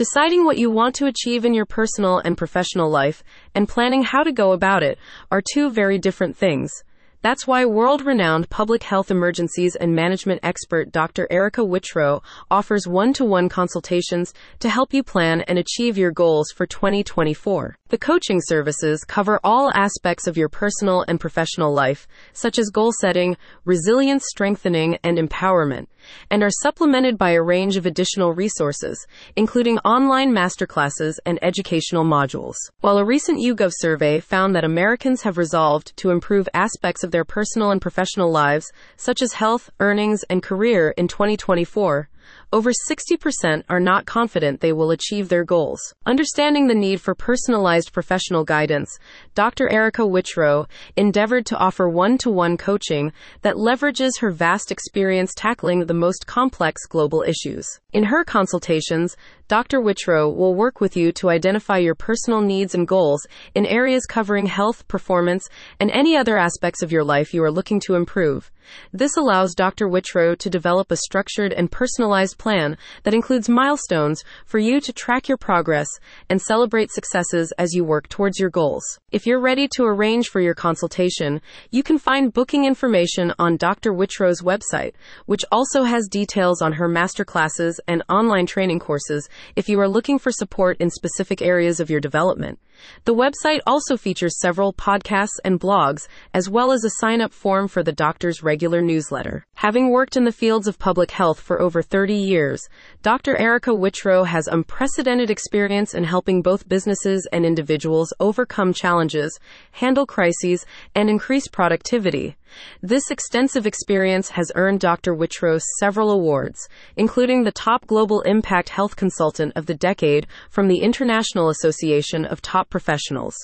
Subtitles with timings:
[0.00, 3.22] Deciding what you want to achieve in your personal and professional life
[3.54, 4.98] and planning how to go about it
[5.30, 6.72] are two very different things.
[7.20, 11.28] That's why world renowned public health emergencies and management expert Dr.
[11.30, 16.50] Erika Wichro offers one to one consultations to help you plan and achieve your goals
[16.50, 17.76] for 2024.
[17.90, 22.92] The coaching services cover all aspects of your personal and professional life, such as goal
[23.02, 23.36] setting,
[23.66, 25.88] resilience strengthening, and empowerment,
[26.30, 29.06] and are supplemented by a range of additional resources,
[29.36, 32.56] including online masterclasses and educational modules.
[32.80, 37.24] While a recent YouGov survey found that Americans have resolved to improve aspects of their
[37.24, 42.08] personal and professional lives, such as health, earnings, and career in 2024,
[42.52, 45.80] over 60% are not confident they will achieve their goals.
[46.06, 48.98] Understanding the need for personalized professional guidance,
[49.34, 49.68] Dr.
[49.70, 53.12] Erika Wichro endeavored to offer one to one coaching
[53.42, 57.66] that leverages her vast experience tackling the most complex global issues.
[57.92, 59.16] In her consultations,
[59.48, 59.80] Dr.
[59.80, 64.46] Wichro will work with you to identify your personal needs and goals in areas covering
[64.46, 65.48] health, performance,
[65.80, 68.50] and any other aspects of your life you are looking to improve.
[68.92, 69.88] This allows Dr.
[69.88, 71.68] Wichro to develop a structured and
[72.10, 75.86] personalized plan that includes milestones for you to track your progress
[76.28, 78.82] and celebrate successes as you work towards your goals.
[79.12, 83.92] If you're ready to arrange for your consultation, you can find booking information on Dr.
[83.92, 84.94] Wichro's website,
[85.26, 90.18] which also has details on her masterclasses and online training courses if you are looking
[90.18, 92.58] for support in specific areas of your development.
[93.04, 97.68] The website also features several podcasts and blogs, as well as a sign up form
[97.68, 99.44] for the doctor's regular newsletter.
[99.54, 102.68] Having worked in the fields of public health for over 30 years,
[103.02, 103.36] Dr.
[103.36, 109.38] Erika Wichro has unprecedented experience in helping both businesses and individuals overcome challenges,
[109.72, 110.64] handle crises,
[110.94, 112.36] and increase productivity.
[112.82, 115.14] This extensive experience has earned Dr.
[115.14, 120.80] Wichro several awards, including the Top Global Impact Health Consultant of the Decade from the
[120.80, 123.36] International Association of Top Professionals.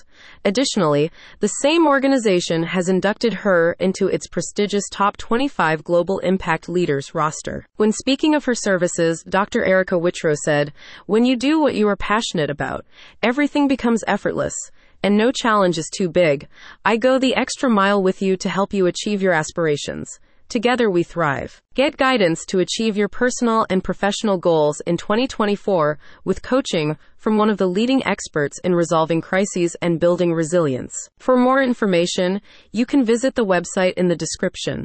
[0.44, 7.14] Additionally, the same organization has inducted her into its prestigious Top 25 Global Impact Leaders
[7.14, 7.66] roster.
[7.76, 9.64] When speaking of her services, Dr.
[9.64, 10.72] Erika Wichro said,
[11.06, 12.84] When you do what you are passionate about,
[13.22, 14.54] everything becomes effortless
[15.06, 16.48] and no challenge is too big.
[16.84, 20.18] I go the extra mile with you to help you achieve your aspirations.
[20.48, 21.62] Together we thrive.
[21.74, 27.50] Get guidance to achieve your personal and professional goals in 2024 with coaching from one
[27.50, 30.94] of the leading experts in resolving crises and building resilience.
[31.18, 32.40] For more information,
[32.72, 34.84] you can visit the website in the description.